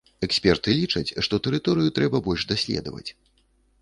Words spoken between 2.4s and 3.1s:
даследаваць.